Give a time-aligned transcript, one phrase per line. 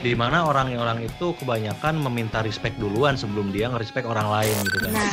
[0.00, 4.92] di mana orang-orang itu kebanyakan meminta respect duluan sebelum dia nge-respect orang lain gitu kan.
[4.96, 5.12] Nah,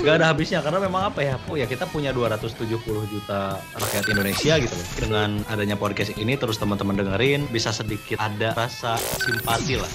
[0.00, 2.78] Gak ada habisnya karena memang apa ya, oh ya kita punya 270
[3.10, 4.86] juta rakyat Indonesia gitu loh.
[5.02, 9.90] Dengan adanya podcast ini terus teman-teman dengerin bisa sedikit ada rasa simpati lah.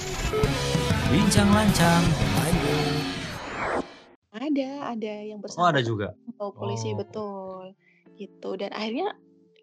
[1.07, 2.03] Bincang lancang,
[4.55, 6.07] ada, ada yang Oh bersama ada juga.
[6.35, 6.99] bawa polisi Oh.
[6.99, 7.63] betul
[8.15, 9.11] gitu dan akhirnya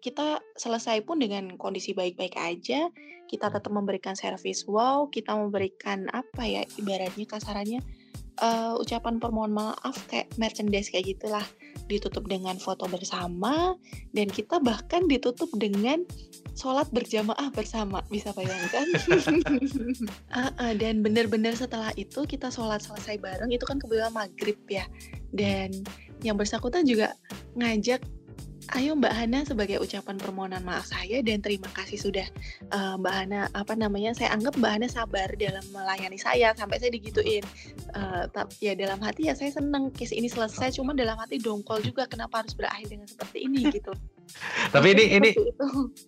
[0.03, 2.91] kita selesai pun dengan kondisi baik-baik aja
[3.31, 7.79] kita tetap memberikan servis wow kita memberikan apa ya ibaratnya kasarannya
[8.43, 11.47] eh, ucapan permohon maaf kayak merchandise kayak gitulah
[11.87, 13.79] ditutup dengan foto bersama
[14.11, 16.03] dan kita bahkan ditutup dengan
[16.53, 18.87] sholat berjamaah bersama bisa bayangkan?
[20.33, 24.85] Ah, ah, dan benar-benar setelah itu kita sholat selesai bareng itu kan kebetulan maghrib ya
[25.29, 25.69] dan
[26.25, 27.13] yang bersangkutan juga
[27.53, 28.01] ngajak
[28.71, 32.25] ayo Mbak Hana sebagai ucapan permohonan maaf saya dan terima kasih sudah
[32.65, 36.89] eh, Mbak Hana apa namanya saya anggap Mbak Hana sabar dalam melayani saya sampai saya
[36.89, 37.43] digituin
[38.29, 42.05] tap- ya dalam hati ya saya seneng case ini selesai cuma dalam hati dongkol juga
[42.05, 43.93] kenapa harus berakhir dengan seperti ini gitu
[44.69, 45.29] Tapi ini ini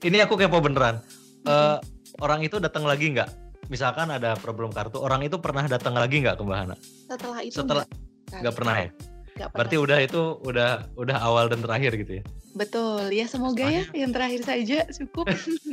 [0.01, 1.03] ini aku kepo beneran.
[1.43, 1.77] Eh,
[2.17, 3.27] orang itu datang lagi nggak?
[3.67, 6.75] Misalkan ada problem kartu, orang itu pernah datang lagi nggak ke Mbak Hana?
[7.05, 8.89] setelah itu Setelah- enggak, Nggak pernah ya?
[9.35, 9.57] Nggak pernah.
[9.59, 12.25] Berarti udah itu udah udah awal dan terakhir gitu ya?
[12.55, 15.27] betul ya semoga ya yang terakhir saja cukup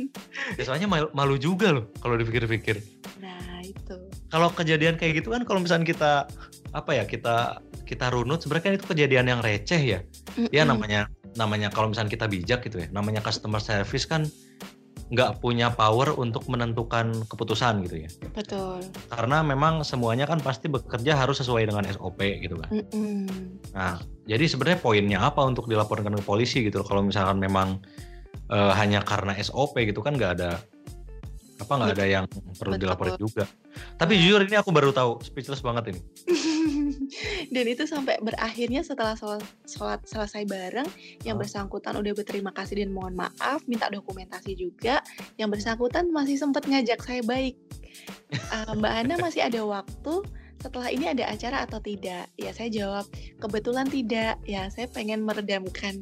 [0.59, 2.83] Ya soalnya malu, malu juga loh kalau dipikir-pikir.
[3.23, 3.95] nah itu
[4.27, 6.27] Kalau kejadian kayak gitu kan kalau misalnya kita
[6.75, 9.99] apa ya kita kita runut sebenarnya kan itu kejadian yang receh ya.
[10.51, 10.75] Ya Mm-mm.
[10.75, 11.01] namanya
[11.39, 12.91] namanya kalau misalnya kita bijak gitu ya.
[12.91, 14.27] Namanya customer service kan
[15.13, 18.09] nggak punya power untuk menentukan keputusan gitu ya.
[18.33, 18.81] betul
[19.13, 22.69] Karena memang semuanya kan pasti bekerja harus sesuai dengan SOP gitu kan.
[22.73, 23.29] Mm-mm.
[23.77, 26.81] Nah, jadi sebenarnya poinnya apa untuk dilaporkan ke polisi gitu?
[26.81, 27.77] Kalau misalkan memang
[28.49, 30.57] eh, hanya karena SOP gitu kan nggak ada
[31.61, 32.81] apa nggak ada yang perlu Betul.
[32.81, 33.45] dilaporin juga.
[33.97, 36.01] Tapi jujur ini aku baru tahu, speechless banget ini.
[37.53, 40.87] dan itu sampai berakhirnya setelah sholat, sholat selesai bareng
[41.21, 45.01] yang bersangkutan udah berterima kasih dan mohon maaf minta dokumentasi juga
[45.37, 47.57] yang bersangkutan masih sempat ngajak saya baik
[48.33, 50.25] "Eh, Mbak Ana masih ada waktu
[50.63, 53.03] setelah ini ada acara atau tidak ya saya jawab
[53.37, 55.99] kebetulan tidak ya saya pengen meredamkan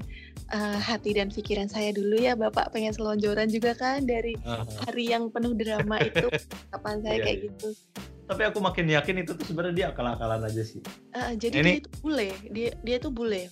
[0.48, 4.38] eh, hati dan pikiran saya dulu ya Bapak pengen selonjoran juga kan dari
[4.86, 6.30] hari yang penuh drama itu
[6.70, 7.46] kapan saya Iya, kayak iya.
[7.50, 7.70] gitu
[8.22, 10.80] Tapi aku makin yakin itu tuh sebenarnya dia akal-akalan aja sih.
[11.12, 13.44] Eh, jadi Ini- dia itu bule dia dia tuh bule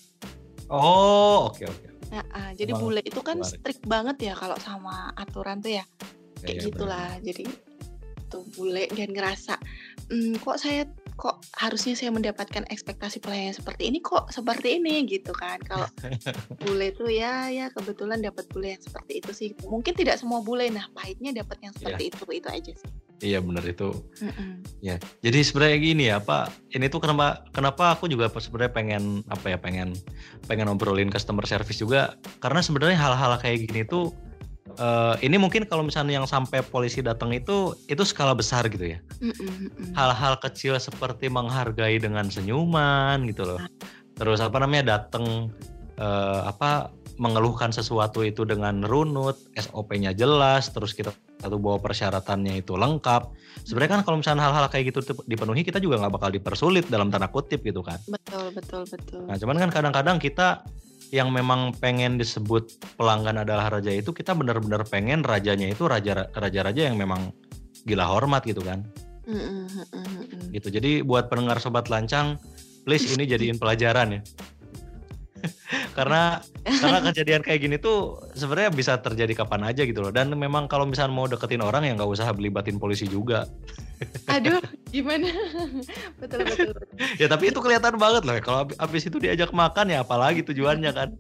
[0.70, 1.88] Oh, oke oke.
[2.10, 3.58] Nah, ah, jadi bule itu kan menarik.
[3.58, 5.86] strict banget ya kalau sama aturan tuh ya.
[6.40, 7.10] Ya, Kayak ya, gitulah.
[7.20, 7.44] Jadi
[8.30, 9.58] tuh bule dan ngerasa
[10.08, 10.86] "Hmm, kok saya
[11.20, 15.60] kok harusnya saya mendapatkan ekspektasi pelayanan seperti ini kok seperti ini gitu kan.
[15.68, 15.90] Kalau
[16.64, 19.50] bule tuh ya ya kebetulan dapat bule yang seperti itu sih.
[19.68, 22.90] Mungkin tidak semua bule nah pahitnya dapat yang seperti itu itu aja sih.
[23.20, 23.92] Iya benar itu.
[24.24, 24.64] Mm-mm.
[24.80, 26.72] Ya, jadi sebenarnya gini ya, Pak.
[26.72, 29.92] Ini tuh kenapa kenapa aku juga sebenarnya pengen apa ya, pengen
[30.48, 34.16] pengen ngobrolin customer service juga karena sebenarnya hal-hal kayak gini tuh
[34.80, 39.00] eh, ini mungkin kalau misalnya yang sampai polisi datang itu itu skala besar gitu ya.
[39.94, 43.60] Hal-hal kecil seperti menghargai dengan senyuman gitu loh.
[44.16, 45.52] Terus apa namanya datang
[46.00, 51.12] eh, apa mengeluhkan sesuatu itu dengan runut, SOP-nya jelas, terus kita
[51.44, 53.36] satu bawa persyaratannya itu lengkap.
[53.68, 57.28] Sebenarnya kan kalau misalnya hal-hal kayak gitu dipenuhi kita juga nggak bakal dipersulit dalam tanda
[57.28, 58.00] kutip gitu kan.
[58.08, 59.28] Betul betul betul.
[59.28, 60.64] Nah cuman kan kadang-kadang kita
[61.10, 66.86] yang memang pengen disebut pelanggan adalah raja itu kita benar-benar pengen rajanya itu raja raja-raja
[66.86, 67.34] yang memang
[67.86, 68.86] gila hormat gitu kan.
[70.50, 70.68] Gitu.
[70.74, 72.38] Jadi buat pendengar sobat lancang,
[72.86, 74.22] please ini jadiin pelajaran ya.
[75.98, 80.12] karena karena kejadian kayak gini tuh sebenarnya bisa terjadi kapan aja gitu loh.
[80.12, 83.46] Dan memang kalau misalnya mau deketin orang ya nggak usah belibatin polisi juga.
[84.34, 85.28] Aduh, gimana?
[86.18, 86.72] betul betul.
[86.72, 86.98] betul.
[87.20, 88.36] Ya tapi itu kelihatan banget loh.
[88.40, 91.12] Kalau ab- abis itu diajak makan ya apalagi tujuannya kan.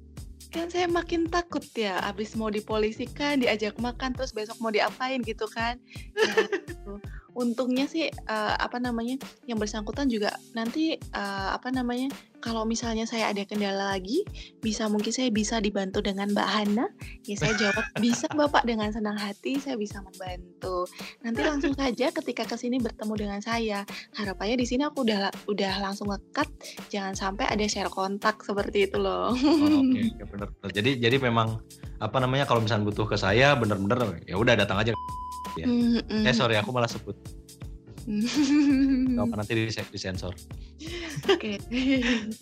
[0.49, 5.45] kan saya makin takut ya abis mau dipolisikan diajak makan terus besok mau diapain gitu
[5.45, 5.77] kan
[6.17, 6.97] Ya, gitu.
[7.39, 9.15] Untungnya sih eh, apa namanya
[9.47, 14.23] yang bersangkutan juga nanti eh, apa namanya kalau misalnya saya ada kendala lagi
[14.63, 16.85] bisa mungkin saya bisa dibantu dengan Mbak Hana
[17.23, 20.87] ya saya jawab bisa Bapak dengan senang hati saya bisa membantu
[21.23, 23.87] nanti langsung saja ketika ke sini bertemu dengan saya
[24.19, 26.47] harapannya di sini aku udah udah langsung ngekat
[26.91, 30.71] jangan sampai ada share kontak seperti itu loh Oh, Oke, bener, bener.
[30.73, 31.61] Jadi jadi memang
[31.99, 34.91] apa namanya kalau misalnya butuh ke saya bener-bener ya udah datang aja.
[35.57, 35.65] Ya.
[35.65, 36.27] Mm-mm.
[36.27, 37.15] Eh sorry aku malah sebut.
[39.15, 40.33] Gak apa nanti dis- disensor.
[41.29, 41.61] Oke.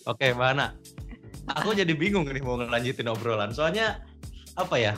[0.07, 0.75] Oke Mbak Ana.
[1.47, 3.51] Aku jadi bingung nih mau ngelanjutin obrolan.
[3.55, 4.03] Soalnya
[4.55, 4.93] apa ya?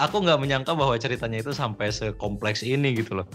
[0.00, 3.28] aku nggak menyangka bahwa ceritanya itu sampai sekompleks ini gitu loh.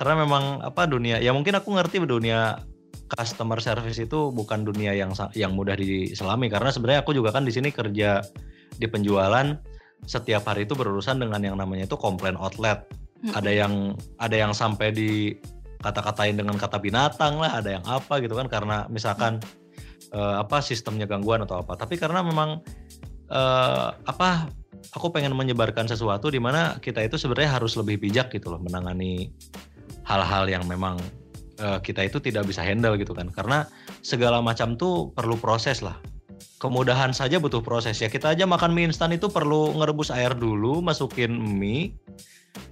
[0.00, 2.64] Karena memang apa dunia ya mungkin aku ngerti dunia
[3.12, 7.52] customer service itu bukan dunia yang yang mudah diselami karena sebenarnya aku juga kan di
[7.52, 8.24] sini kerja
[8.80, 9.60] di penjualan
[10.06, 12.84] setiap hari itu berurusan dengan yang namanya itu komplain outlet.
[13.20, 13.36] Hmm.
[13.36, 13.74] Ada yang
[14.16, 15.36] ada yang sampai di
[15.80, 20.16] kata-katain dengan kata binatang lah, ada yang apa gitu kan karena misalkan hmm.
[20.16, 21.76] uh, apa sistemnya gangguan atau apa.
[21.76, 22.60] Tapi karena memang
[23.30, 24.48] uh, apa
[24.96, 29.30] aku pengen menyebarkan sesuatu di mana kita itu sebenarnya harus lebih bijak gitu loh menangani
[30.04, 30.98] hal-hal yang memang
[31.62, 33.68] uh, kita itu tidak bisa handle gitu kan karena
[34.02, 35.96] segala macam tuh perlu proses lah
[36.60, 40.84] kemudahan saja butuh proses ya kita aja makan mie instan itu perlu ngerebus air dulu
[40.84, 41.96] masukin mie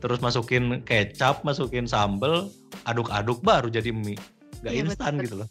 [0.05, 2.52] terus masukin kecap masukin sambel
[2.85, 4.20] aduk-aduk baru jadi mie
[4.61, 5.50] gak ya, instan gitu loh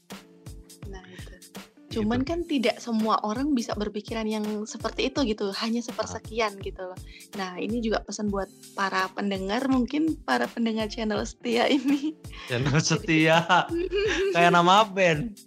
[1.88, 2.30] Cuman gitu.
[2.30, 6.62] kan tidak semua orang bisa berpikiran yang seperti itu gitu, hanya sepersekian ah.
[6.62, 7.00] gitu loh.
[7.40, 12.13] Nah, ini juga pesan buat para pendengar, mungkin para pendengar channel setia ini.
[12.51, 13.42] Channel setia,
[14.36, 15.40] kayak nama band.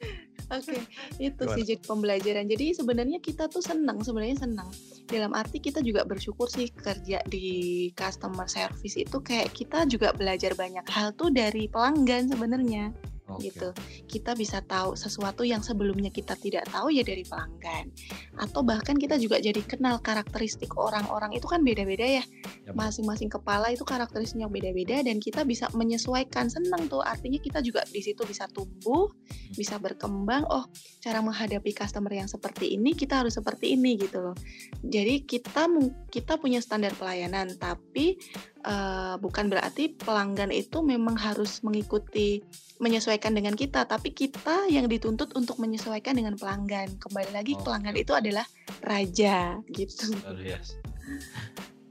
[0.50, 0.82] Oke, okay,
[1.22, 1.54] itu Gimana?
[1.54, 2.46] sih jadi pembelajaran.
[2.50, 4.66] Jadi sebenarnya kita tuh senang, sebenarnya senang.
[5.06, 10.58] Dalam arti kita juga bersyukur sih kerja di customer service itu kayak kita juga belajar
[10.58, 12.90] banyak hal tuh dari pelanggan sebenarnya
[13.36, 13.52] okay.
[13.52, 13.68] gitu.
[14.08, 17.92] Kita bisa tahu sesuatu yang sebelumnya kita tidak tahu ya dari pelanggan.
[18.40, 22.24] Atau bahkan kita juga jadi kenal karakteristik orang-orang itu kan beda-beda ya.
[22.72, 26.50] Masing-masing kepala itu karakteristiknya beda-beda dan kita bisa menyesuaikan.
[26.50, 29.54] Senang tuh artinya kita juga di situ bisa tumbuh, hmm.
[29.54, 30.46] bisa berkembang.
[30.50, 30.66] Oh,
[30.98, 34.36] cara menghadapi customer yang seperti ini kita harus seperti ini gitu loh.
[34.82, 35.70] Jadi kita
[36.10, 38.16] kita punya standar pelayanan tapi
[38.64, 42.44] uh, bukan berarti pelanggan itu memang harus mengikuti
[42.80, 46.96] menyesuaikan dengan kita, tapi kita yang dituntut untuk menyesuaikan dengan pelanggan.
[46.96, 47.60] Kembali lagi oh.
[47.60, 48.44] pelanggan itu adalah
[48.84, 50.16] raja gitu.
[50.40, 50.80] Yes.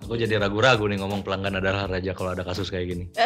[0.06, 3.06] Aku jadi ragu-ragu nih ngomong pelanggan adalah raja kalau ada kasus kayak gini.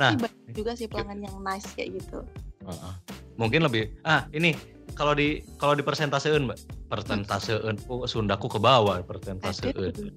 [0.00, 0.12] nah,
[0.52, 2.20] juga sih pelanggan yang nice kayak gitu.
[2.64, 2.94] Uh -uh.
[3.40, 4.52] Mungkin lebih ah ini
[4.94, 6.58] kalau di kalau di persentaseun mbak
[6.88, 10.14] persentaseun oh, Sundaku ke bawah persentaseun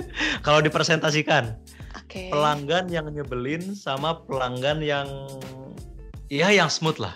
[0.46, 1.56] kalau dipresentasikan
[1.96, 2.28] okay.
[2.28, 5.08] pelanggan yang nyebelin sama pelanggan yang
[6.32, 7.14] ya yang smooth lah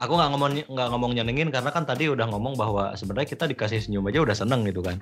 [0.00, 3.80] aku nggak ngomong nggak ngomong nyenengin karena kan tadi udah ngomong bahwa sebenarnya kita dikasih
[3.80, 5.00] senyum aja udah seneng gitu kan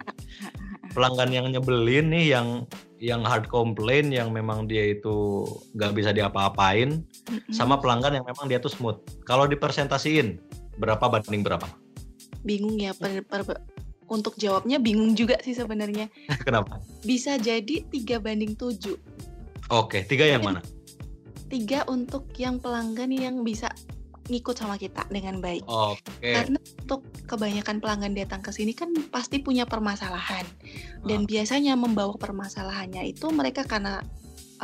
[0.95, 2.47] pelanggan yang nyebelin nih yang
[3.03, 5.45] yang hard complain yang memang dia itu
[5.75, 7.03] nggak bisa diapa-apain
[7.51, 10.39] sama pelanggan yang memang dia tuh smooth kalau dipresentasiin
[10.79, 11.67] berapa banding berapa?
[12.45, 13.43] Bingung ya per, per,
[14.09, 16.09] untuk jawabnya bingung juga sih sebenarnya.
[16.47, 16.81] Kenapa?
[17.03, 18.97] Bisa jadi tiga banding tujuh.
[19.73, 20.61] Oke, tiga yang mana?
[21.49, 23.73] Tiga untuk yang pelanggan yang bisa
[24.29, 25.65] ngikut sama kita dengan baik.
[25.69, 26.33] Oke.
[26.33, 30.45] Karena untuk kebanyakan pelanggan datang ke sini kan pasti punya permasalahan.
[31.05, 31.29] Dan oh.
[31.29, 34.01] biasanya membawa permasalahannya itu mereka karena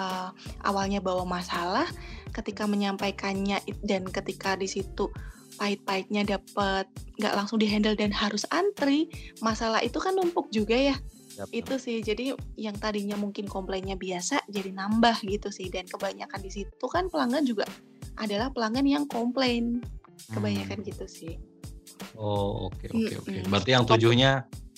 [0.00, 0.32] uh,
[0.64, 1.84] awalnya bawa masalah,
[2.32, 5.12] ketika menyampaikannya dan ketika di situ
[5.60, 6.88] pahit-pahitnya dapat
[7.20, 9.12] nggak langsung dihandle dan harus antri
[9.44, 10.96] masalah itu kan numpuk juga ya.
[11.30, 11.46] Yap.
[11.54, 15.68] itu sih jadi yang tadinya mungkin komplainnya biasa jadi nambah gitu sih.
[15.68, 17.68] Dan kebanyakan di situ kan pelanggan juga
[18.16, 19.84] adalah pelanggan yang komplain.
[20.32, 20.88] Kebanyakan hmm.
[20.88, 21.34] gitu sih.
[22.16, 23.28] Oh oke okay, oke okay, oke.
[23.28, 23.40] Okay.
[23.46, 24.30] berarti yang tujuhnya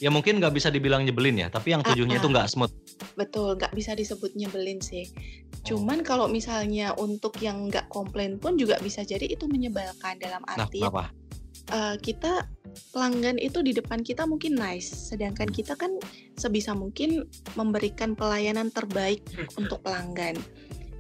[0.03, 2.75] ya mungkin nggak bisa dibilang nyebelin ya tapi yang tujuhnya itu nggak smooth.
[3.15, 5.07] betul nggak bisa disebut nyebelin sih
[5.63, 6.05] cuman oh.
[6.05, 10.83] kalau misalnya untuk yang nggak komplain pun juga bisa jadi itu menyebalkan dalam nah, arti
[10.83, 11.11] nah,
[11.71, 12.47] uh, kita
[12.91, 15.57] pelanggan itu di depan kita mungkin nice sedangkan hmm.
[15.57, 15.97] kita kan
[16.35, 19.23] sebisa mungkin memberikan pelayanan terbaik
[19.55, 20.35] untuk pelanggan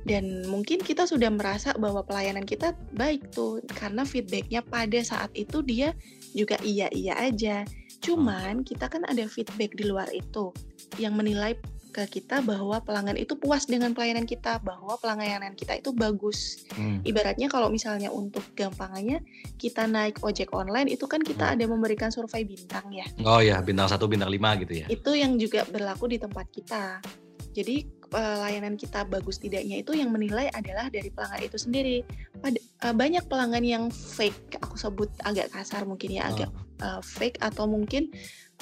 [0.02, 5.62] dan mungkin kita sudah merasa bahwa pelayanan kita baik tuh karena feedbacknya pada saat itu
[5.62, 5.94] dia
[6.34, 7.62] juga iya iya aja
[8.02, 10.50] Cuman kita kan ada feedback di luar itu
[10.98, 11.54] yang menilai
[11.92, 16.64] ke kita bahwa pelanggan itu puas dengan pelayanan kita, bahwa pelayanan kita itu bagus.
[16.72, 17.04] Hmm.
[17.04, 19.20] Ibaratnya kalau misalnya untuk gampangannya
[19.60, 21.54] kita naik ojek online itu kan kita hmm.
[21.60, 23.04] ada memberikan survei bintang ya.
[23.22, 24.86] Oh ya, bintang satu, bintang lima gitu ya.
[24.88, 27.04] Itu yang juga berlaku di tempat kita.
[27.52, 31.98] Jadi pelayanan kita bagus tidaknya itu yang menilai adalah dari pelanggan itu sendiri.
[32.40, 36.48] Pada, uh, banyak pelanggan yang fake, aku sebut agak kasar mungkin ya, agak
[36.80, 38.12] uh, fake atau mungkin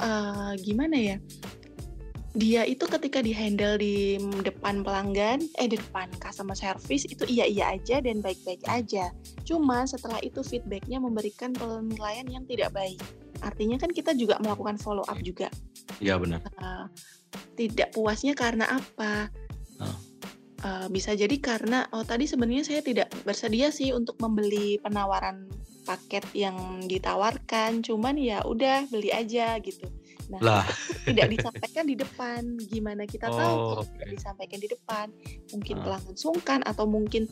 [0.02, 1.16] uh, gimana ya?
[2.30, 4.14] Dia itu ketika dihandle di
[4.46, 9.10] depan pelanggan, eh di depan customer service itu iya iya aja dan baik-baik aja.
[9.42, 13.02] Cuma setelah itu feedbacknya memberikan penilaian yang tidak baik.
[13.42, 15.50] Artinya kan kita juga melakukan follow up juga.
[15.98, 16.38] Iya benar.
[16.62, 16.86] Uh,
[17.58, 19.26] tidak puasnya karena apa?
[19.82, 19.98] Oh.
[20.60, 25.48] Uh, bisa jadi karena oh tadi sebenarnya saya tidak bersedia sih untuk membeli penawaran
[25.88, 29.88] paket yang ditawarkan, cuman ya udah beli aja gitu.
[30.30, 30.64] Nah, Lah.
[31.08, 32.40] tidak disampaikan di depan.
[32.62, 33.90] Gimana kita tahu Oh, kalau oke.
[33.92, 35.06] tidak disampaikan di depan?
[35.50, 35.82] Mungkin Ah.
[35.84, 37.26] pelanggan sungkan atau mungkin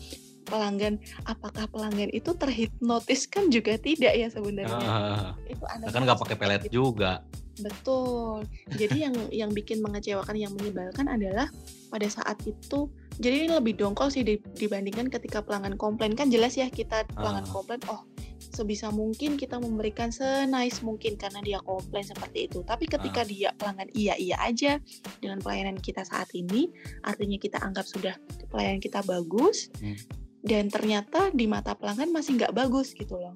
[0.45, 4.81] pelanggan apakah pelanggan itu terhipnotis kan juga tidak ya sebenarnya.
[4.83, 6.83] Ah, Itu ada kan nggak pakai pelet itu.
[6.83, 7.23] juga.
[7.59, 8.47] Betul.
[8.71, 11.51] Jadi yang yang bikin mengecewakan yang menyebalkan adalah
[11.89, 12.87] pada saat itu
[13.19, 17.43] jadi ini lebih dongkol sih di- dibandingkan ketika pelanggan komplain kan jelas ya kita pelanggan
[17.43, 17.51] Ah.
[17.51, 18.07] komplain oh
[18.59, 22.67] sebisa mungkin kita memberikan senice mungkin karena dia komplain seperti itu.
[22.67, 24.83] Tapi ketika dia pelanggan iya iya aja
[25.23, 26.67] dengan pelayanan kita saat ini,
[27.07, 28.19] artinya kita anggap sudah
[28.51, 29.95] pelayanan kita bagus Hmm.
[30.43, 33.35] dan ternyata di mata pelanggan masih nggak bagus gitu loh.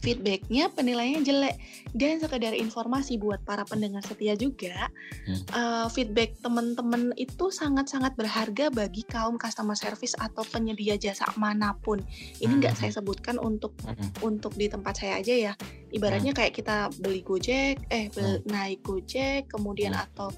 [0.00, 1.56] Feedbacknya penilaiannya jelek
[1.92, 4.88] dan sekedar informasi buat para pendengar setia juga
[5.24, 5.40] Hmm.
[5.40, 12.00] eh, feedback teman-teman itu sangat-sangat berharga bagi kaum customer service atau penyedia jasa mana pun.
[12.38, 12.80] Ini nggak Hmm.
[12.82, 14.08] saya sebutkan untuk Mm-mm.
[14.22, 15.52] untuk di tempat saya aja ya.
[15.90, 20.04] Ibaratnya kayak kita beli Gojek, eh bel- naik Gojek, kemudian Hmm.
[20.04, 20.28] atau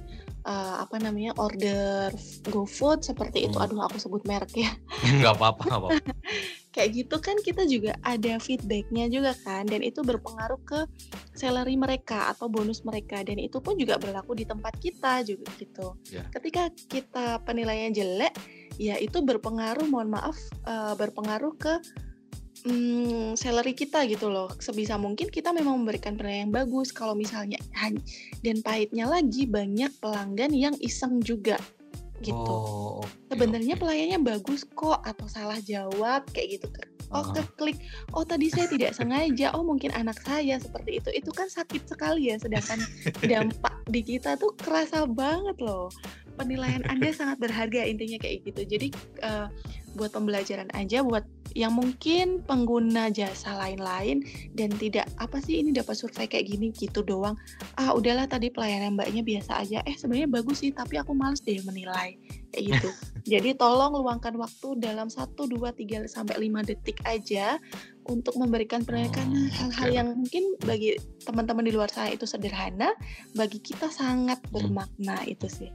[0.46, 2.14] eh, apa namanya order
[2.46, 3.58] GoFood seperti itu.
[3.58, 3.66] Hmm.
[3.66, 4.70] Aduh aku sebut merek ya.
[5.18, 5.98] nggak apa-apa, nggak apa-apa.
[6.76, 10.84] Kayak gitu kan kita juga ada feedbacknya juga kan, dan itu berpengaruh ke
[11.32, 15.96] salary mereka atau bonus mereka, dan itu pun juga berlaku di tempat kita juga gitu.
[16.12, 16.28] Ya.
[16.28, 18.36] Ketika kita penilaian jelek,
[18.76, 20.36] ya itu berpengaruh, mohon maaf,
[20.68, 21.80] eh, berpengaruh ke
[22.68, 24.52] mm, salary kita gitu loh.
[24.60, 26.92] Sebisa mungkin kita memang memberikan penilaian yang bagus.
[26.92, 27.56] Kalau misalnya
[28.44, 31.56] dan pahitnya lagi banyak pelanggan yang iseng juga
[32.22, 32.36] gitu.
[32.36, 33.82] Oh, oke, Sebenarnya oke.
[33.84, 36.68] pelayannya bagus kok atau salah jawab kayak gitu.
[37.14, 37.30] Oh Ah.
[37.38, 37.78] keklik,
[38.18, 41.10] oh tadi saya tidak sengaja, oh mungkin anak saya seperti itu.
[41.14, 42.82] Itu kan sakit sekali ya, sedangkan
[43.30, 45.86] dampak di kita tuh kerasa banget loh.
[46.36, 48.62] Penilaian Anda sangat berharga intinya kayak gitu.
[48.64, 48.88] Jadi
[49.20, 49.46] eh,
[49.96, 51.24] buat pembelajaran aja buat
[51.56, 54.20] yang mungkin pengguna jasa lain-lain
[54.52, 57.32] dan tidak apa sih ini dapat survei kayak gini gitu doang.
[57.80, 59.80] Ah udahlah tadi pelayanan mbaknya biasa aja.
[59.88, 62.20] Eh sebenarnya bagus sih tapi aku males deh menilai
[62.52, 62.90] kayak gitu.
[63.32, 67.56] Jadi tolong luangkan waktu dalam 1 2 3 sampai 5 detik aja
[68.06, 69.96] untuk memberikan penilaian Oh, hal-hal oke.
[69.96, 72.94] yang mungkin bagi teman-teman di luar sana itu sederhana,
[73.34, 74.52] bagi kita sangat Hmm.
[74.54, 75.70] bermakna itu sih.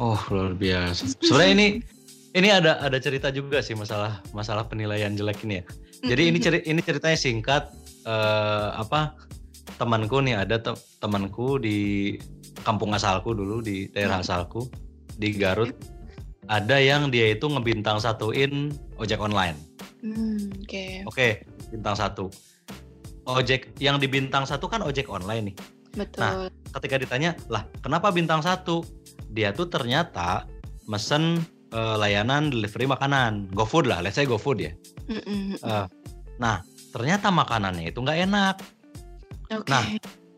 [0.00, 1.12] Oh, luar biasa.
[1.20, 1.68] Sebenarnya ini
[2.32, 5.64] ini ada ada cerita juga sih masalah masalah penilaian jelek ini ya.
[6.00, 7.68] Jadi ini ceri, ini ceritanya singkat
[8.08, 9.12] eh, apa
[9.76, 12.16] temanku nih ada te- temanku di
[12.64, 14.72] kampung asalku dulu di daerah asalku
[15.20, 15.76] di Garut
[16.48, 19.54] ada yang dia itu ngebintang satuin ojek online.
[20.00, 20.84] Hmm, oke.
[21.12, 21.28] Oke,
[21.68, 22.32] bintang satu.
[23.28, 25.56] Ojek yang di bintang satu kan ojek online nih.
[25.94, 26.50] Betul.
[26.74, 28.82] Ketika ditanya, lah kenapa bintang satu?
[29.28, 30.48] Dia tuh ternyata
[30.88, 34.72] mesen eh, layanan delivery makanan, GoFood lah, let's say GoFood ya.
[35.10, 35.86] Eh,
[36.38, 36.56] nah,
[36.94, 38.56] ternyata makanannya itu nggak enak.
[39.54, 39.70] Oke.
[39.70, 39.84] nah,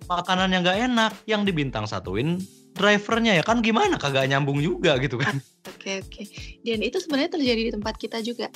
[0.03, 2.37] Makanan yang nggak enak, yang dibintang satuin
[2.73, 5.39] drivernya ya kan gimana kagak nyambung juga gitu kan.
[5.69, 6.23] Oke, oke.
[6.67, 8.49] Dan itu sebenarnya terjadi di tempat kita juga.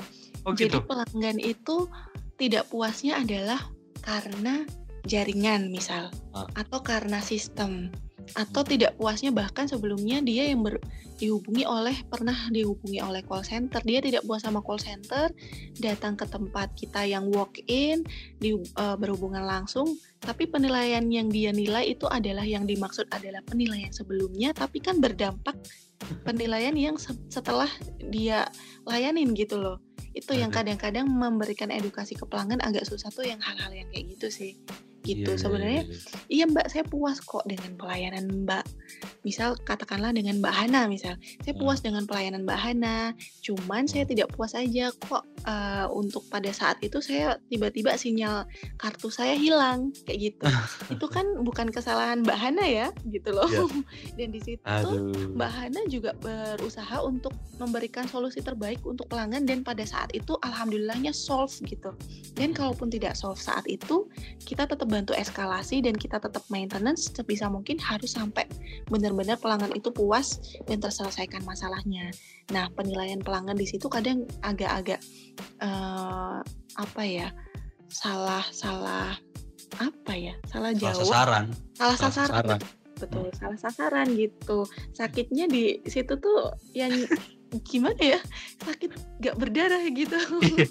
[0.48, 0.82] Oh Jadi gitu.
[0.84, 1.86] pelanggan itu
[2.40, 3.60] tidak puasnya adalah
[4.02, 4.64] karena
[5.06, 6.46] jaringan misal Ah.
[6.58, 7.90] atau karena sistem
[8.34, 10.82] atau tidak puasnya bahkan sebelumnya dia yang ber-
[11.16, 13.80] dihubungi oleh pernah dihubungi oleh call center.
[13.82, 15.32] Dia tidak puas sama call center
[15.80, 18.04] datang ke tempat kita yang walk in
[18.36, 19.96] di eh, berhubungan langsung.
[20.20, 25.56] Tapi penilaian yang dia nilai itu adalah yang dimaksud adalah penilaian sebelumnya tapi kan berdampak
[26.26, 27.68] penilaian yang se- setelah
[28.12, 28.44] dia
[28.84, 29.80] layanin gitu loh.
[30.16, 34.28] Itu yang kadang-kadang memberikan edukasi ke pelanggan agak susah tuh yang hal-hal yang kayak gitu
[34.32, 34.56] sih
[35.06, 35.94] gitu iya, sebenarnya iya,
[36.30, 36.44] iya.
[36.44, 38.64] iya mbak saya puas kok dengan pelayanan mbak
[39.22, 41.62] misal katakanlah dengan mbak Hana misal saya Hmm.
[41.62, 42.96] puas dengan pelayanan mbak Hana
[43.40, 48.44] cuman saya tidak puas aja kok eh, untuk pada saat itu saya tiba-tiba sinyal
[48.76, 50.44] kartu saya hilang kayak gitu
[50.94, 53.64] itu kan bukan kesalahan mbak Hana ya gitu loh Iya.
[54.18, 55.36] dan di situ Aduh.
[55.36, 61.14] Mbak Hana juga berusaha untuk memberikan solusi terbaik untuk pelanggan dan pada saat itu alhamdulillahnya
[61.14, 61.92] solve gitu.
[62.36, 64.08] Dan kalaupun tidak solve saat itu,
[64.44, 68.48] kita tetap bantu eskalasi dan kita tetap maintenance sebisa mungkin harus sampai
[68.88, 72.08] benar-benar pelanggan itu puas dan terselesaikan masalahnya.
[72.56, 75.04] Nah, penilaian pelanggan di situ kadang agak-agak
[75.60, 76.38] eh,
[76.80, 77.28] apa ya?
[77.92, 79.14] salah salah
[79.78, 80.34] apa ya?
[80.48, 81.44] Salah Salah jawab, sasaran.
[81.76, 82.44] salah salah sasaran.
[82.48, 82.60] sasaran.
[82.96, 84.64] betul salah sasaran gitu
[84.96, 86.88] sakitnya di situ tuh yang
[87.62, 88.20] gimana ya
[88.66, 88.90] sakit
[89.22, 90.66] gak berdarah gitu Iya.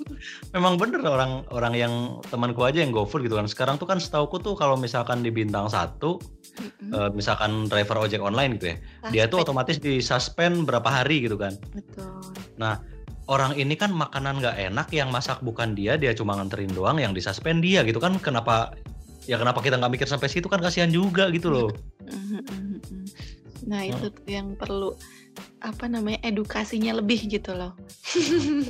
[0.52, 1.94] Memang bener orang orang yang
[2.28, 3.48] temanku aja yang GoFood gitu kan.
[3.48, 6.20] Sekarang tuh kan setauku tuh kalau misalkan di bintang satu,
[6.60, 6.92] Mm-mm.
[6.92, 8.78] eh, misalkan driver ojek online gitu ya,
[9.12, 11.56] dia tuh otomatis di suspend berapa hari gitu kan.
[11.72, 12.22] betul
[13.26, 17.10] Orang ini kan makanan nggak enak, yang masak bukan dia, dia cuma nganterin doang, yang
[17.10, 18.22] disuspend dia gitu kan.
[18.22, 18.78] Kenapa
[19.26, 21.70] ya kenapa kita nggak mikir sampai situ kan kasihan juga gitu loh.
[23.66, 24.94] Nah itu tuh yang perlu
[25.64, 27.74] apa namanya edukasinya lebih gitu loh.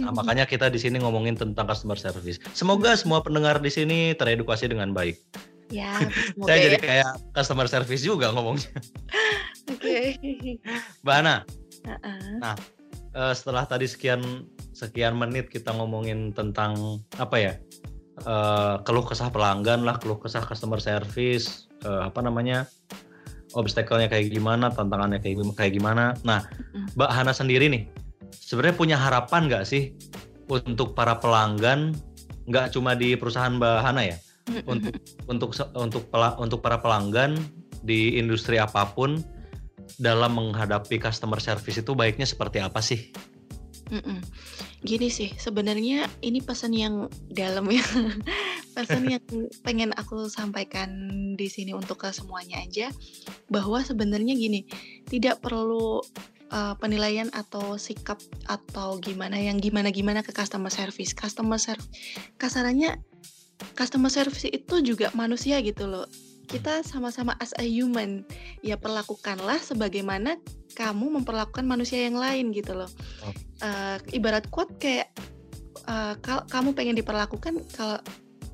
[0.02, 2.40] Nah, makanya kita di sini ngomongin tentang customer service.
[2.56, 5.20] Semoga semua pendengar di sini teredukasi dengan baik.
[5.74, 5.98] Ya,
[6.34, 6.84] semoga Saya jadi ya.
[6.84, 8.70] kayak customer service juga ngomongnya.
[9.72, 10.18] Oke.
[11.02, 11.36] Mbak Ana,
[11.86, 12.56] Heeh.
[13.18, 14.46] eh, setelah tadi sekian
[14.76, 17.54] sekian menit kita ngomongin tentang apa ya
[18.24, 22.70] eh, keluh kesah pelanggan lah, keluh kesah customer service, eh, apa namanya
[23.56, 26.14] obstacle-nya kayak gimana, tantangannya kayak kayak gimana.
[26.28, 26.44] Nah,
[26.76, 26.92] Mm.
[27.00, 27.88] Mbak Hana sendiri nih,
[28.36, 29.96] sebenarnya punya harapan nggak sih
[30.52, 31.96] untuk para pelanggan,
[32.52, 34.18] nggak cuma di perusahaan Mbak Hana ya,
[34.68, 34.94] untuk
[35.32, 36.04] untuk untuk
[36.38, 37.40] untuk para pelanggan
[37.82, 39.24] di industri apa pun
[39.98, 43.14] dalam menghadapi customer service itu baiknya seperti apa sih?
[43.94, 44.18] Mm-mm.
[44.82, 47.86] Gini sih, sebenarnya ini pesan yang dalam ya.
[48.76, 49.24] pesan yang
[49.64, 50.92] pengen aku sampaikan
[51.40, 52.92] di sini untuk ke semuanya aja
[53.48, 54.68] bahwa sebenarnya gini,
[55.08, 56.04] tidak perlu
[56.52, 61.16] uh, penilaian atau sikap atau gimana yang gimana-gimana ke customer service.
[61.16, 61.88] Customer service
[62.36, 63.00] kasarannya
[63.74, 66.06] customer service itu juga manusia gitu loh.
[66.46, 68.22] Kita sama-sama as a human.
[68.62, 70.38] Ya perlakukanlah sebagaimana
[70.78, 72.92] kamu memperlakukan manusia yang lain gitu loh.
[73.26, 73.34] Oh.
[73.66, 75.10] Eh, ibarat quote kayak
[75.88, 77.98] eh, kalau kamu pengen diperlakukan kalau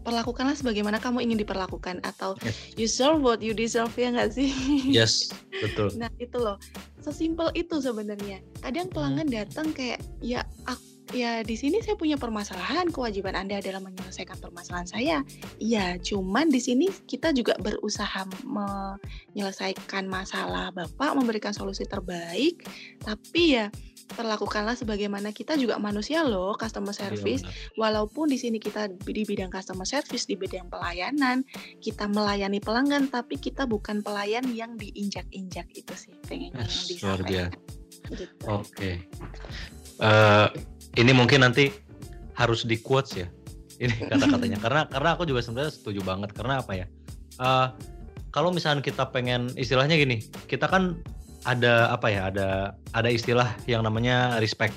[0.01, 2.57] perlakukanlah sebagaimana kamu ingin diperlakukan atau Yes.
[2.73, 4.49] you deserve what you deserve ya nggak sih?
[4.89, 5.29] Yes,
[5.61, 5.93] betul.
[6.01, 6.57] Nah itu loh,
[6.99, 8.41] sesimpel itu sebenarnya.
[8.59, 10.81] Kadang pelanggan datang kayak ya ak-
[11.11, 15.17] ya di sini saya punya permasalahan, kewajiban Anda adalah menyelesaikan permasalahan saya.
[15.59, 22.63] Iya, cuman di sini kita juga berusaha menyelesaikan masalah Bapak, memberikan solusi terbaik,
[23.03, 23.67] tapi ya
[24.11, 27.79] perlakukanlah sebagaimana kita juga manusia loh, customer service Iya, benar.
[27.79, 31.43] walaupun di sini kita di bidang customer service di bidang pelayanan
[31.79, 37.19] kita melayani pelanggan tapi kita bukan pelayan yang diinjak-injak itu sih pengen yang Yes, luar
[37.21, 37.51] biasa.
[38.11, 38.25] gitu.
[38.47, 38.91] Oke.
[40.01, 40.47] Eh,
[40.97, 41.71] ini mungkin nanti
[42.35, 43.27] harus di quotes ya.
[43.77, 44.57] Ini kata-katanya.
[44.59, 46.85] karena karena aku juga sebenarnya setuju banget karena apa ya?
[47.37, 47.67] Eh,
[48.31, 51.03] kalau misalnya kita pengen istilahnya gini, kita kan
[51.43, 52.29] ada apa ya?
[52.29, 54.75] Ada ada istilah yang namanya respect,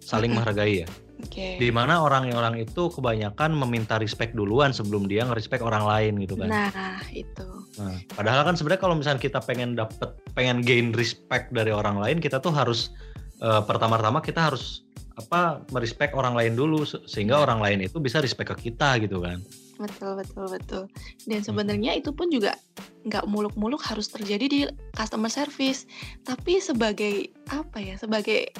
[0.00, 0.88] saling menghargai ya.
[1.16, 1.56] Oke.
[1.56, 6.52] Di mana orang-orang itu kebanyakan meminta respect duluan sebelum dia nge-respect orang lain gitu kan.
[6.52, 7.48] Nah, itu.
[7.80, 12.20] Nah, padahal kan sebenarnya kalau misalnya kita pengen dapet, pengen gain respect dari orang lain,
[12.20, 12.92] kita tuh harus
[13.40, 14.84] eh, pertama-tama kita harus
[15.16, 19.24] apa merespect orang lain dulu se- sehingga orang lain itu bisa respect ke kita gitu
[19.24, 19.40] kan.
[19.76, 20.82] Betul, betul, betul.
[21.28, 22.56] Dan sebenarnya itu pun juga
[23.04, 24.60] nggak muluk-muluk harus terjadi di
[24.96, 25.84] customer service.
[26.24, 27.94] Tapi sebagai apa ya?
[28.00, 28.50] Sebagai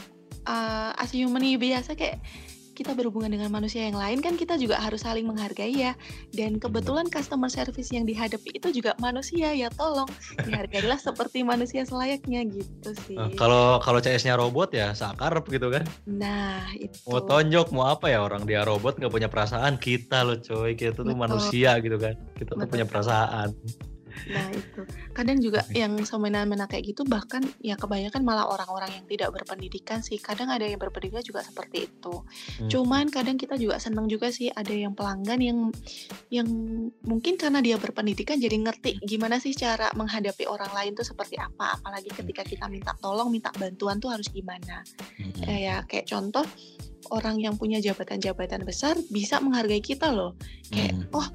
[0.46, 2.20] uh, as human biasa kayak
[2.76, 5.96] kita berhubungan dengan manusia yang lain kan kita juga harus saling menghargai ya.
[6.36, 10.06] Dan kebetulan customer service yang dihadapi itu juga manusia ya tolong
[10.44, 13.16] dihargailah seperti manusia selayaknya gitu sih.
[13.16, 15.88] Nah, kalau kalau CS-nya robot ya sakarep gitu kan.
[16.04, 16.92] Nah, itu.
[17.08, 20.92] Mau tonjok mau apa ya orang dia robot nggak punya perasaan kita loh coy kita
[20.92, 21.16] tuh Betul.
[21.16, 22.14] manusia gitu kan.
[22.36, 22.72] Kita tuh Betul.
[22.76, 23.56] punya perasaan.
[24.30, 24.82] Nah itu.
[25.12, 30.18] Kadang juga yang semena-mena kayak gitu bahkan ya kebanyakan malah orang-orang yang tidak berpendidikan sih.
[30.18, 32.14] Kadang ada yang berpendidikan juga seperti itu.
[32.56, 32.70] Hmm.
[32.70, 35.58] cuman kadang kita juga senang juga sih ada yang pelanggan yang
[36.32, 36.48] yang
[37.04, 41.78] mungkin karena dia berpendidikan jadi ngerti gimana sih cara menghadapi orang lain tuh seperti apa.
[41.80, 44.82] Apalagi ketika kita minta tolong minta bantuan tuh harus gimana.
[45.18, 45.46] Hmm.
[45.46, 46.46] Eh, ya kayak contoh
[47.14, 50.34] orang yang punya jabatan-jabatan besar bisa menghargai kita loh.
[50.72, 51.18] Kayak Hmm.
[51.18, 51.26] oh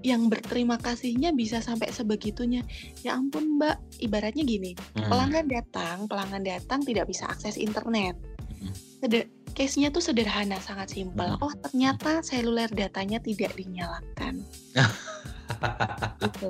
[0.00, 2.62] yang berterima kasihnya bisa sampai sebegitunya
[3.00, 5.10] ya ampun mbak ibaratnya gini Hmm.
[5.10, 8.14] pelanggan datang pelanggan datang tidak bisa akses internet
[8.58, 8.74] Hmm.
[8.74, 11.42] Seder- case-nya tuh sederhana sangat simpel Hmm.
[11.42, 14.42] oh ternyata seluler datanya tidak dinyalakan
[16.22, 16.48] gitu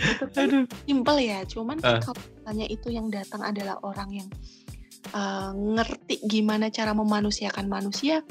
[0.00, 0.64] itu kan Aduh.
[0.82, 2.00] simpel ya cuman Ah.
[2.00, 4.28] kalau misalnya itu yang datang adalah orang yang
[5.12, 8.24] uh, ngerti gimana cara memanusiakan manusia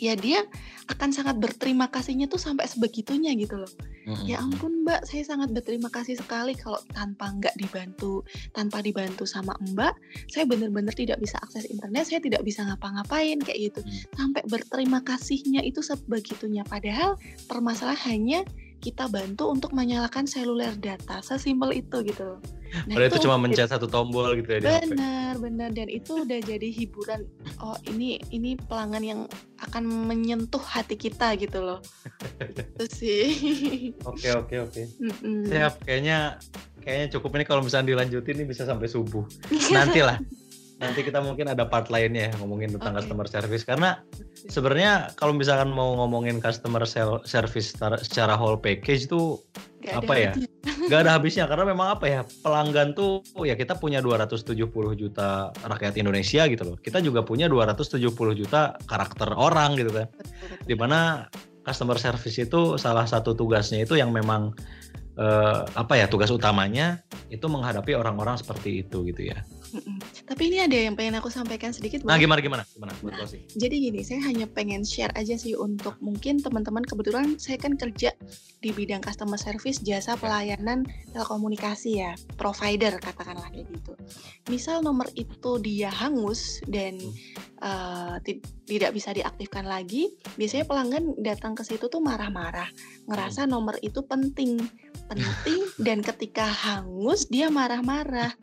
[0.00, 0.42] ya dia
[0.88, 4.24] akan sangat berterima kasihnya tuh sampai sebegitunya gitu loh Hmm.
[4.26, 8.24] ya ampun mbak saya sangat berterima kasih sekali kalau tanpa nggak dibantu
[8.56, 9.92] tanpa dibantu sama mbak
[10.32, 13.92] saya benar-benar tidak bisa akses internet saya tidak bisa ngapa-ngapain kayak gitu Hmm.
[14.16, 18.42] sampai berterima kasihnya itu sebegitunya padahal permasalahannya
[18.80, 22.40] kita bantu untuk menyalakan seluler data sesimpel itu gitu.
[22.70, 26.70] Nah, Padahal itu cuma mencet satu tombol gitu ya benar benar dan itu udah jadi
[26.70, 27.26] hiburan
[27.58, 29.20] oh ini ini pelanggan yang
[29.58, 31.82] akan menyentuh hati kita gitu loh
[32.46, 33.26] itu sih
[34.06, 34.82] Oke oke oke.
[35.50, 36.38] Siap, kayaknya
[36.80, 39.24] kayaknya cukup ini kalau misalnya dilanjutin ini bisa sampai subuh.
[39.72, 40.18] Nantilah.
[40.80, 43.04] nanti kita mungkin ada part lainnya ya, ngomongin tentang Oke.
[43.04, 44.00] customer service karena
[44.48, 46.88] sebenarnya kalau misalkan mau ngomongin customer
[47.28, 49.36] service secara, whole package itu
[49.92, 50.32] apa ya?
[50.32, 50.48] habisnya.
[50.88, 54.56] nggak ada habisnya karena memang apa ya pelanggan tuh ya kita punya 270
[54.96, 60.08] juta rakyat Indonesia gitu loh kita juga punya 270 juta karakter orang gitu kan
[60.64, 61.28] di mana
[61.64, 64.56] customer service itu salah satu tugasnya itu yang memang
[65.20, 69.98] eh, apa ya tugas utamanya itu menghadapi orang-orang seperti itu gitu ya Mm-mm.
[70.26, 72.02] Tapi ini ada yang pengen aku sampaikan sedikit.
[72.02, 72.62] nah gimana gimana?
[72.74, 72.92] Gimana?
[72.98, 77.38] Buat Nah, closing Jadi gini, saya hanya pengen share aja sih untuk mungkin teman-teman kebetulan
[77.38, 78.10] saya kan kerja
[78.60, 83.92] di bidang customer service jasa pelayanan telekomunikasi ya, provider katakanlah kayak gitu.
[84.50, 86.98] Misal nomor itu dia hangus dan
[87.62, 92.68] eh, ti- tidak bisa diaktifkan lagi, biasanya pelanggan datang ke situ tuh marah-marah,
[93.06, 94.58] ngerasa nomor itu penting,
[95.06, 98.34] penting dan ketika hangus dia marah-marah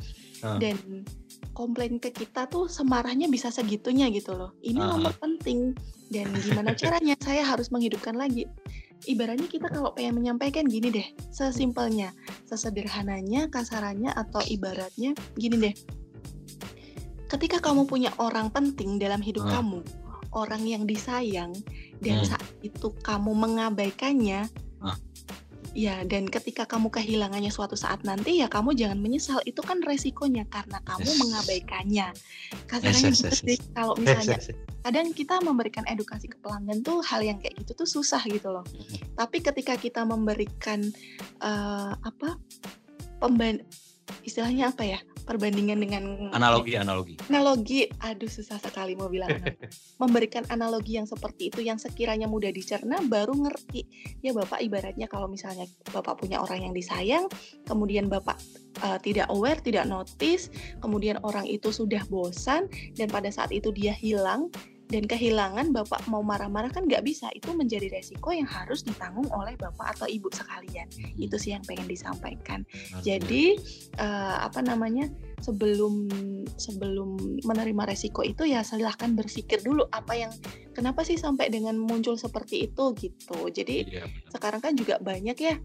[0.46, 0.58] Ah.
[0.62, 1.06] dan
[1.54, 4.54] komplain ke kita tuh semarahnya bisa segitunya gitu loh.
[4.62, 4.94] Ini Ah.
[4.94, 5.74] nomor penting
[6.14, 8.46] dan gimana caranya saya harus menghidupkan lagi.
[9.06, 12.14] Ibaratnya kita kalau pengen menyampaikan gini deh, sesimpelnya,
[12.50, 15.76] sesederhananya, kasarannya atau ibaratnya gini deh.
[17.28, 19.60] Ketika kamu punya orang penting dalam hidup Ah.
[19.60, 19.84] kamu,
[20.34, 21.54] orang yang disayang
[22.00, 22.28] dan Hmm.
[22.36, 24.48] saat itu kamu mengabaikannya,
[24.82, 24.98] Ah.
[25.78, 29.38] Ya, dan ketika kamu kehilangannya suatu saat nanti ya kamu jangan menyesal.
[29.46, 31.20] Itu kan resikonya karena kamu Yes.
[31.22, 32.08] mengabaikannya.
[32.66, 33.62] Kasarnya Yes, yes, yes, yes.
[33.78, 37.78] Kalau misalnya se- se- kadang kita memberikan edukasi ke pelanggan tuh hal yang kayak gitu
[37.78, 38.66] tuh susah gitu loh.
[39.14, 40.82] Tapi ketika kita memberikan
[41.46, 42.42] eh, apa
[43.22, 43.62] pemban
[44.24, 47.16] istilahnya apa ya perbandingan dengan analogi analogi.
[47.28, 49.30] Analogi aduh susah sekali mau bilang.
[50.02, 53.84] Memberikan analogi yang seperti itu yang sekiranya mudah dicerna baru ngerti.
[54.24, 57.28] Ya bapak ibaratnya kalau misalnya bapak punya orang yang disayang
[57.68, 58.40] kemudian bapak
[58.84, 63.92] uh, tidak aware tidak notice kemudian orang itu sudah bosan dan pada saat itu dia
[63.92, 64.48] hilang
[64.88, 69.54] dan kehilangan bapak mau marah-marah kan nggak bisa itu menjadi resiko yang harus ditanggung oleh
[69.60, 70.88] bapak atau ibu sekalian
[71.20, 72.64] itu sih yang pengen disampaikan
[73.04, 73.60] jadi
[74.00, 76.10] eh, apa namanya sebelum
[76.58, 80.32] sebelum menerima resiko itu ya silahkan berpikir dulu apa yang
[80.74, 83.50] kenapa sih sampai dengan muncul seperti itu gitu.
[83.54, 84.10] Jadi benar.
[84.34, 85.56] sekarang kan juga banyak ya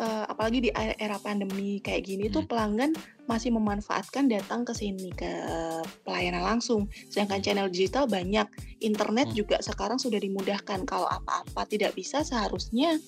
[0.00, 2.50] eh, apalagi di era pandemi kayak gini tuh Hmm.
[2.50, 2.90] pelanggan
[3.30, 5.30] masih memanfaatkan datang ke sini ke
[6.02, 6.90] pelayanan langsung.
[7.06, 8.50] Sedangkan channel digital banyak,
[8.82, 9.36] internet Hmm.
[9.38, 10.82] juga sekarang sudah dimudahkan.
[10.82, 12.98] Kalau apa-apa tidak bisa seharusnya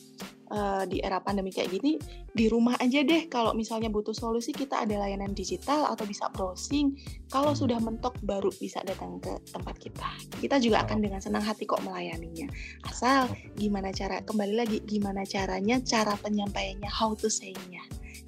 [0.52, 1.96] eh, di era pandemi kayak gini
[2.28, 3.24] di rumah aja deh.
[3.32, 6.92] Kalau misalnya butuh solusi kita ada layanan digital atau bisa browsing.
[7.32, 7.60] Kalau Hmm.
[7.64, 10.12] sudah mentok baru bisa datang ke tempat kita.
[10.44, 12.52] Kita juga akan dengan senang hati kok melayaninya.
[12.84, 17.80] Asal gimana cara kembali lagi gimana caranya cara penyampaiannya how to say-nya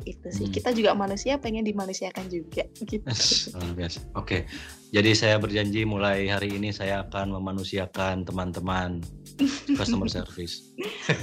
[0.03, 0.55] itu sih Hmm.
[0.55, 3.07] kita juga manusia pengen dimanusiakan juga gitu
[3.55, 3.99] Luar biasa.
[4.19, 4.45] Oke,
[4.91, 9.01] jadi saya berjanji mulai hari ini saya akan memanusiakan teman-teman
[9.79, 10.75] customer service.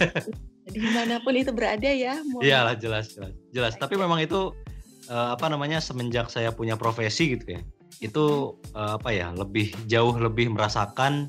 [0.72, 3.74] di mana pun itu berada ya mau Iyalah jelas jelas jelas.
[3.76, 4.56] Tapi memang itu
[5.12, 7.62] eh, apa namanya semenjak saya punya profesi gitu ya,
[8.00, 11.28] itu eh, apa ya lebih jauh lebih merasakan.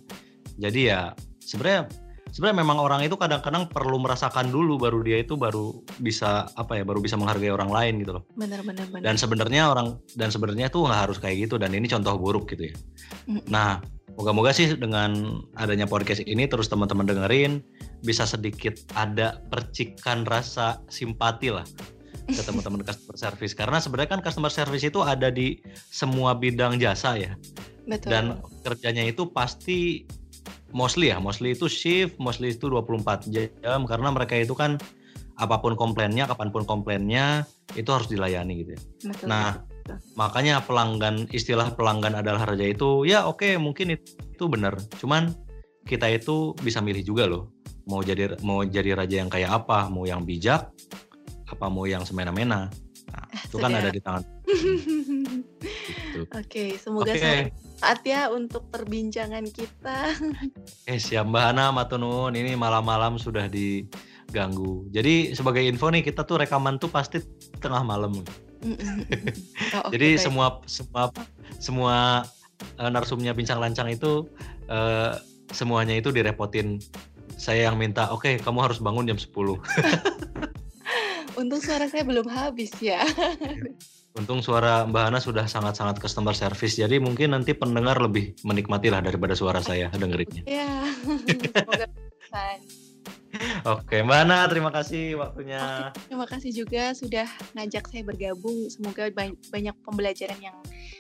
[0.61, 1.91] Jadi ya sebenarnya
[2.31, 6.85] sebenarnya memang orang itu kadang-kadang perlu merasakan dulu baru dia itu baru bisa apa ya
[6.87, 8.25] baru bisa menghargai orang lain gitu loh.
[8.39, 11.59] benar-benar benar dan sebenarnya orang dan sebenarnya tuh nggak harus kayak gitu.
[11.59, 12.75] Dan ini contoh buruk gitu ya.
[13.51, 13.83] Nah,
[14.17, 17.61] moga-moga sih dengan adanya podcast ini terus teman-teman dengerin
[18.07, 21.67] bisa sedikit ada percikan rasa simpati lah
[22.29, 23.53] ke teman-teman customer service.
[23.53, 27.33] Karena sebenarnya kan customer service itu ada di semua bidang jasa ya.
[27.87, 28.09] Betul.
[28.15, 28.25] Dan
[28.63, 30.07] kerjanya itu pasti
[30.73, 34.81] mostly ya mostly itu shift mostly itu 24 jam karena mereka itu kan
[35.41, 39.97] apa pun komplainnya kapan pun komplainnya itu harus dilayani gitu ya betul Nah, betul.
[40.15, 44.77] makanya pelanggan istilah pelanggan adalah raja itu ya oke mungkin itu, itu benar.
[45.01, 45.33] Cuman
[45.89, 47.51] kita itu bisa milih juga loh.
[47.89, 50.71] Mau jadi mau jadi raja yang kayak apa, mau yang bijak,
[51.51, 52.71] apa mau yang semena-mena.
[53.11, 54.23] Nah, itu kan ada di tangan
[55.91, 56.21] gitu.
[56.31, 57.19] Oke, semoga Oke.
[57.19, 57.51] sangat
[57.83, 60.15] bermanfaat ya untuk perbincangan kita.
[60.87, 64.87] Eh siap Mbak Hana Matunun ini malam-malam sudah diganggu.
[64.95, 67.19] Jadi sebagai info nih kita tuh rekaman tuh pasti
[67.59, 68.15] tengah malam.
[68.63, 69.03] Mm, mm.
[69.83, 70.23] Oh, Jadi baik.
[70.23, 71.11] semua semua
[71.59, 71.97] semua
[72.79, 74.31] eh, narsumnya bincang lancang itu
[74.71, 75.19] eh,
[75.51, 76.79] semuanya itu direpotin.
[77.35, 79.35] Saya yang minta, oke kamu harus bangun jam 10.
[81.43, 83.03] Untung suara saya belum habis ya.
[84.13, 86.77] Untung suara Mbak Hana sudah sangat-sangat customer service.
[86.77, 90.45] Jadi mungkin nanti pendengar lebih menikmati lah daripada suara saya dengerinnya.
[90.45, 90.85] ya.
[92.33, 92.59] Hasan.
[93.65, 95.89] Oke, Mbak Ana, terima kasih waktunya.
[95.89, 97.25] Oke, terima kasih juga sudah
[97.57, 98.69] ngajak saya bergabung.
[98.69, 100.57] Semoga ba- banyak pembelajaran yang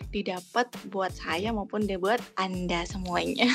[0.09, 3.53] didapat buat saya maupun buat Anda semuanya.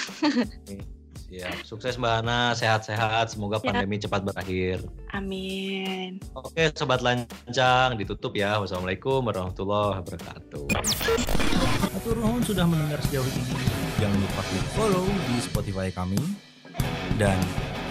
[1.27, 1.67] Siap.
[1.67, 3.35] Sukses Mbak Ana, sehat-sehat.
[3.35, 3.67] Semoga Ya.
[3.67, 4.79] pandemi cepat berakhir.
[5.11, 6.23] Amin.
[6.31, 8.55] Oke, sobat lancang, ditutup ya.
[8.63, 10.65] Wassalamualaikum warahmatullahi wabarakatuh.
[11.99, 13.59] Atur nuhun sudah mendengar sejauh ini.
[13.99, 16.21] Jangan lupa klik follow di Spotify kami
[17.19, 17.35] dan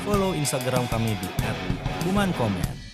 [0.09, 1.29] follow Instagram kami di
[2.09, 2.86] @kumankomen.